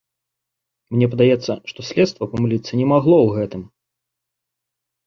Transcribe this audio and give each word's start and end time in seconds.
Мне 0.95 1.09
падаецца, 1.13 1.51
што 1.73 1.79
следства 1.91 2.31
памыліцца 2.35 2.71
не 2.81 2.85
магло 2.95 3.17
ў 3.27 3.39
гэтым. 3.39 3.67